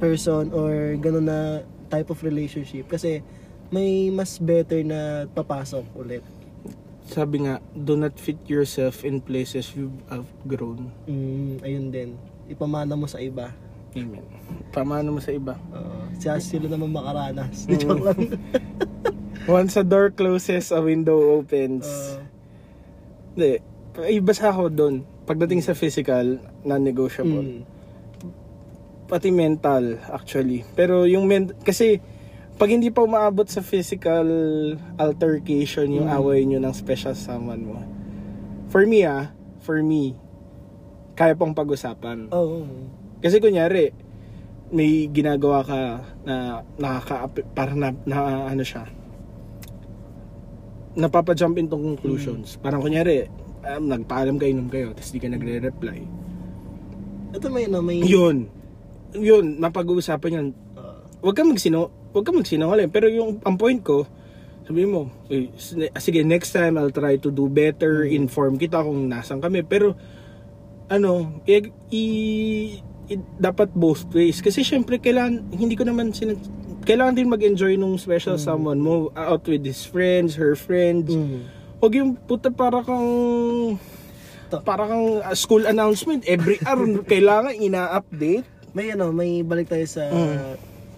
[0.00, 1.60] person or ganun na
[1.92, 2.88] type of relationship.
[2.88, 3.20] Kasi,
[3.68, 6.24] may mas better na papasok ulit.
[7.06, 10.90] Sabi nga, do not fit yourself in places you've outgrown.
[11.06, 12.10] Mm, ayun din.
[12.50, 13.54] Ipamana mo sa iba.
[13.96, 14.24] Amen.
[14.70, 15.56] Pamano mo sa iba.
[15.72, 17.64] Uh, siya sila naman makaranas.
[17.64, 17.78] Mm.
[17.78, 18.20] Joke lang.
[19.48, 21.86] Once a door closes, a window opens.
[21.86, 22.20] Uh,
[23.32, 23.52] Hindi.
[24.12, 24.94] Iba sa ako doon.
[25.24, 27.62] Pagdating sa physical, non-negotiable.
[27.62, 27.74] mm,
[29.06, 30.66] Pati mental, actually.
[30.74, 32.02] Pero yung men kasi
[32.56, 34.26] pag hindi pa umaabot sa physical
[34.96, 36.16] altercation yung Mm.
[36.16, 37.78] away nyo ng special someone mo.
[38.66, 39.30] For me ah,
[39.62, 40.18] for me,
[41.14, 42.32] kaya pong pag-usapan.
[42.34, 42.66] Oo.
[43.20, 43.90] Kasi kunyari,
[44.74, 45.78] may ginagawa ka
[46.26, 48.82] na nakaka parang na, na ano siya
[50.96, 52.56] napapa-jump into conclusions.
[52.58, 53.28] Parang kunyari,
[53.68, 55.98] um, nagpaalam kayo, inom kayo, tapos di ka nagre-reply.
[57.36, 58.00] Ito may ano, may...
[58.00, 58.48] Yun.
[59.12, 60.48] Yun, mapag-uusapan yun.
[60.72, 62.88] Uh, Huwag ka magsino, huwag ka magsinungaling.
[62.88, 64.08] Pero yung, ang point ko,
[64.64, 65.52] sabi mo, eh,
[66.00, 69.62] sige, next time I'll try to do better, inform kita kung nasan kami.
[69.68, 69.94] Pero,
[70.88, 71.60] ano, i,
[71.92, 72.80] i-
[73.36, 74.38] dapat both ways.
[74.38, 76.34] Kasi syempre, kailangan, hindi ko naman sin
[76.82, 81.10] kailangan din mag-enjoy nung special someone mo out with his friends, her friends.
[81.10, 81.42] mm,
[81.76, 83.10] Huwag yung puta para kang
[84.62, 88.46] para kang uh, school announcement every hour kailangan ina-update.
[88.70, 90.54] may ano, may balik tayo sa Mm.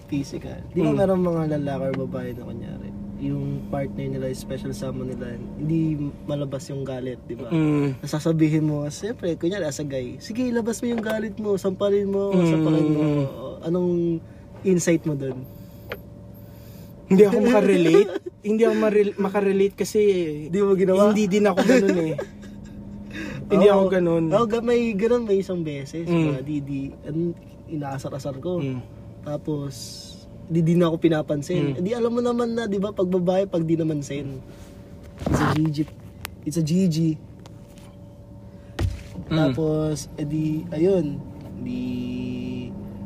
[0.07, 0.59] physical.
[0.68, 0.99] Di ba Mm.
[0.99, 5.98] meron mga lalaki or babae na kunyari, yung partner nila, yung special someone nila, hindi
[6.22, 7.50] malabas yung galit, di ba?
[7.50, 7.98] Mm.
[7.98, 12.31] Nasasabihin mo, siyempre, kunyari as a guy, sige, ilabas mo yung galit mo, sampalin mo,
[12.31, 12.46] Mm.
[12.46, 13.02] sampalin mo.
[13.61, 14.22] Anong
[14.62, 15.42] insight mo dun?
[17.09, 18.11] Hindi ako makarelate.
[18.38, 20.00] hindi ako marel- makarelate kasi
[20.46, 21.11] Hindi mo ginawa?
[21.11, 22.14] hindi din ako ganun eh.
[23.50, 23.74] hindi Oo.
[23.74, 24.24] ako ganun.
[24.31, 26.07] Oo, ga- may ganun, may isang beses.
[26.07, 26.38] Mm.
[26.44, 26.81] Di, di,
[27.68, 28.61] inaasar-asar ko.
[28.61, 28.78] Mm.
[29.24, 29.74] Tapos,
[30.48, 31.62] di di na ako pinapansin.
[31.72, 31.76] Mm.
[31.76, 34.40] Eh, di alam mo naman na, di ba, pag babae, pag di naman sin.
[35.20, 35.78] It's a GG.
[36.42, 36.98] It's a GG.
[39.28, 39.37] Mm.
[39.37, 41.20] Tapos, edi, ayun.
[41.61, 41.82] Di,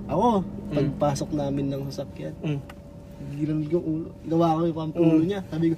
[0.07, 2.61] ako, pagpasok namin ng sasakyan, Mm.
[3.35, 4.09] ginamit yung ulo.
[4.22, 5.40] Gawa ko yung pang ulo niya.
[5.48, 5.76] Sabi ko,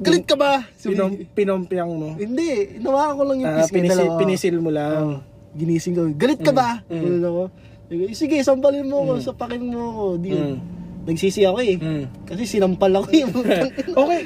[0.00, 0.64] galit ka ba?
[0.80, 2.16] Pinom, pinompiang mo.
[2.16, 3.76] Hindi, inawakan ko lang yung pisngi.
[3.76, 4.18] pinisil, dalawa.
[4.18, 4.96] pinisil mo lang.
[4.96, 5.18] Oh,
[5.52, 6.02] ginising ko.
[6.16, 6.80] Galit ka ba?
[6.88, 6.96] Mm.
[6.96, 7.42] Ganun ako.
[7.84, 10.04] Sabi ko, Sige, sampalin mo ako, sapakin mo ako.
[10.16, 10.56] Di, Mm.
[11.02, 11.76] Nagsisi ako eh.
[11.76, 12.04] Mm.
[12.24, 13.24] Kasi sinampal ako eh.
[13.94, 14.22] Okay.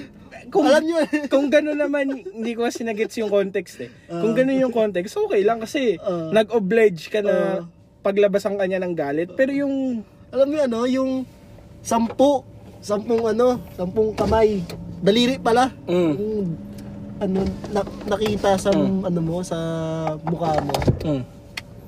[0.47, 1.27] Kung, Alam nyo eh.
[1.27, 3.91] kung gano'n naman, hindi ko kasi nagets yung context eh.
[4.07, 6.31] Kung gano'n yung context, okay lang kasi Ah.
[6.31, 7.59] nag-oblige ka na Ah.
[8.01, 9.29] paglabasan ka niya ng galit.
[9.33, 11.27] Pero yung, Alam mo ano, yung
[11.81, 12.43] sampu,
[12.79, 14.63] sampung ano, sampung kamay.
[14.99, 15.71] Daliri pala.
[15.85, 16.13] Mm.
[16.15, 16.47] Yung,
[17.17, 17.39] ano,
[17.73, 19.59] na- nakita sa, ano mo, sa
[20.23, 20.75] mukha mo.
[21.03, 21.23] mm,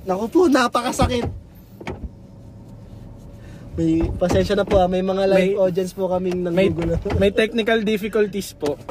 [0.03, 1.27] Naku po, napakasakit.
[3.79, 6.99] May pasensya na po ah, may mga live May- audience po kaming may, nanggugulo.
[7.17, 8.75] may technical difficulties po.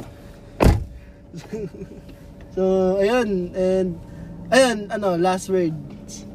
[2.58, 4.02] So, ayun, and,
[4.50, 6.26] ayun, ano, last words.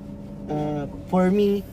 [0.46, 1.66] Uh, for me,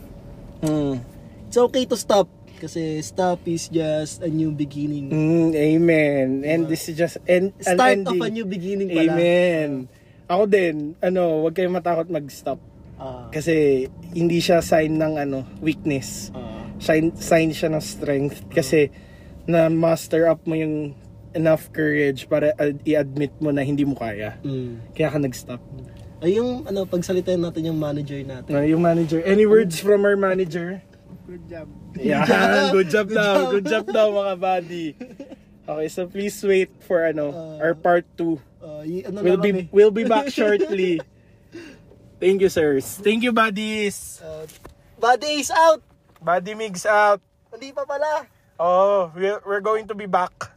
[0.60, 0.98] Mm.
[1.46, 2.26] it's okay to stop.
[2.58, 5.08] Kasi stop is just a new beginning.
[5.08, 6.28] Mm, amen.
[6.42, 8.10] And this is just en- an Start ending.
[8.10, 9.13] of a new beginning pala.
[9.13, 9.86] Amen.
[10.26, 12.58] Ako din, ano, wag kayong matakot mag-stop.
[12.98, 16.34] Ah, Kasi hindi siya sign ng ano, weakness.
[16.34, 16.48] ah,
[16.80, 18.48] Sign, sign siya ng strength.
[18.50, 18.89] Kasi
[19.46, 20.96] na master up mo yung
[21.32, 24.39] enough courage para ad- i-admit mo na hindi mo kaya.
[24.42, 24.96] mm.
[24.96, 25.62] Kaya ka nag-stop.
[26.20, 28.52] Ay, yung, ano, pagsalitain natin yung manager natin.
[28.52, 29.24] Uh, yung manager.
[29.24, 30.82] Any words from our manager?
[31.24, 31.68] Good job.
[31.96, 32.26] Yeah,
[32.76, 33.34] good job Good daw.
[33.36, 33.48] job.
[33.54, 34.88] Good job daw mga buddy.
[35.70, 38.36] Okay, so please wait for ano, Uh, our part 2.
[38.60, 40.98] Uh, y- ano We'll be we'll be back shortly.
[42.20, 43.00] Thank you, sirs.
[43.00, 44.20] Thank you, buddies.
[44.20, 44.44] Uh,
[45.00, 45.80] Buddy is out!
[46.19, 47.23] Buddy Migs out.
[47.51, 48.27] Hindi pa pala.
[48.60, 50.51] Oh, we're, we're going to be back.